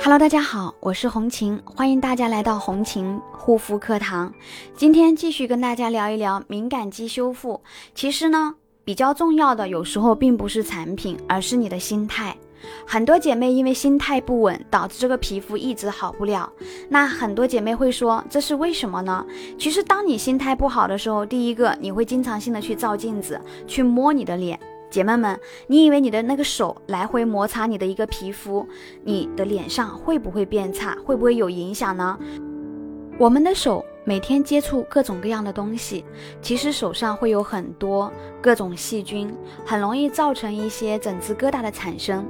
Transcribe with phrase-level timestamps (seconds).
[0.00, 4.32] Hello，大家好，我是红琴，欢迎大家来到红琴护肤课堂。
[4.76, 7.60] 今天继续跟大家聊一聊敏感肌修复。
[7.96, 12.34] 其实呢，比较重要的有时候并不是产品，而是你的心态。
[12.86, 16.50] 很多姐妹因为心态不稳，导致这个皮肤一直好不了。
[16.88, 19.26] 那很多姐妹会说，这是为什么呢？
[19.58, 24.58] 其实，当你心态不好的时候，第一个你会经常性的去照镜子，去摸你的脸。
[24.90, 28.66] 姐妹们，你以为你的那个手来回摩擦你的一个皮肤，
[29.04, 30.96] 你的脸上会不会变差？
[31.04, 32.18] 会不会有影响呢？
[33.18, 36.04] 我们的手每天接触各种各样的东西，
[36.40, 39.34] 其实手上会有很多各种细菌，
[39.66, 42.24] 很容易造成一些疹子疙瘩的产生。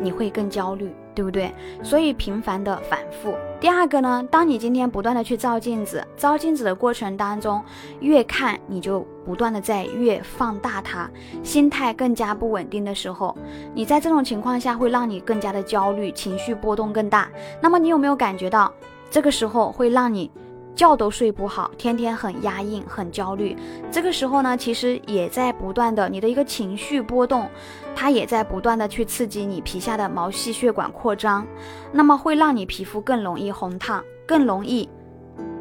[0.00, 1.52] 你会更焦虑，对不对？
[1.82, 3.34] 所以频繁的反复。
[3.60, 7.62] 第二个呢，当你今天不断的去照镜子，照镜子的过程当中，
[8.00, 11.08] 越看你就不断的在越放大它，
[11.42, 13.36] 心态更加不稳定的时候，
[13.74, 17.28] 你在这种情况下会让你更加的焦虑，情绪波动更大。
[17.60, 18.72] 那么你有没有感觉到
[19.10, 20.30] 这个时候会让你？
[20.74, 23.56] 觉都睡不好，天天很压抑、很焦虑。
[23.90, 27.48] 这个时候呢，其实也在不断的你的一个情绪波动，
[27.94, 31.46] 它也在不断的去刺激你皮下的毛细血管扩张，
[31.92, 34.88] 那么会让你皮肤更容易红烫，更容易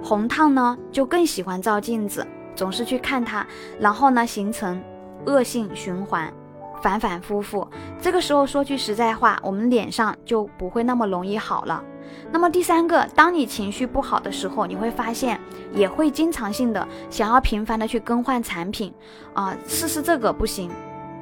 [0.02, 2.26] 红烫呢，就更喜欢照镜子，
[2.56, 3.46] 总是去看它，
[3.80, 4.82] 然后呢，形成
[5.26, 6.34] 恶性循环。
[6.82, 7.68] 反反复复，
[8.02, 11.84] 这个时候说句实在话，我们脸上就不会那么容易好了。
[12.32, 15.40] 那么第三个，当你情绪不好的时候，你会发现
[15.74, 18.94] 也会经常性的想要频繁的去更换产品
[19.34, 20.70] 啊，试试这个不行，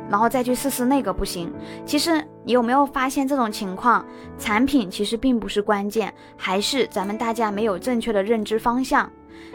[0.10, 1.54] 然后再去试试那个不行。
[1.86, 4.04] 其实你有没有发现这种情况？
[4.38, 9.10] 产品其实并不是关键，还是咱们大家没有正确的认知方向。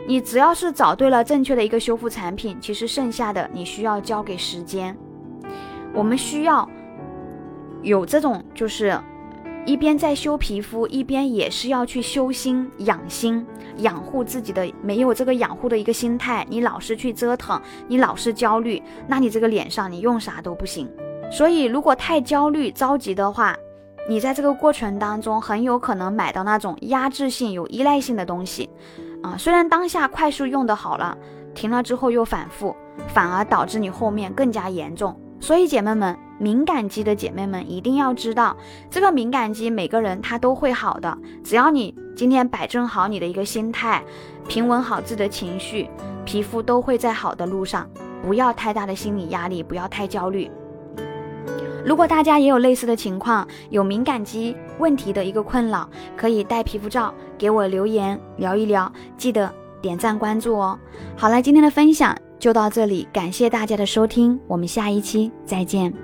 [0.07, 4.97] 你只要是找对了正确的一个修复产品，其实剩下的你需要交给时间。
[5.95, 6.69] 我们需要
[7.83, 8.99] 有这种，就是
[9.65, 13.47] 一边在修皮肤，一边也是要去修心、养心、
[13.79, 14.71] 养护自己的。
[14.83, 20.91] 没有这个养护的一个心态，你老是去折腾，你老是焦虑，那你这个脸上你用啥都不行。
[21.31, 23.57] 所以，如果太焦虑、着急的话，
[24.09, 28.69] 你在这个过程当中很有可能买到那种压制性、有依赖性的东西
[29.23, 29.35] 啊。
[29.39, 31.17] 虽然当下快速用的好了，
[31.55, 32.77] 停了之后又反复，
[33.09, 35.19] 反而导致你后面更加严重。
[35.45, 38.57] 所以，姐妹们，敏感肌的姐妹们一定要知道，
[38.89, 41.19] 这个敏感肌每个人他都会好的。
[41.45, 44.03] 只要你今天摆正好你的一个心态，
[44.49, 45.91] 平稳好自己的情绪，
[46.25, 47.87] 皮肤都会在好的路上。
[48.23, 50.51] 不要太大的心理压力，不要太焦虑。
[51.85, 59.53] 如果大家也有类似的情况，有敏感肌问题的一个困扰，可以带皮肤照给我留言聊一聊，记得
[59.83, 60.79] 点赞关注哦。
[61.19, 62.17] 好了，今天的分享。
[62.45, 66.04] 就到这里，感谢大家的收听，我们下一期再见。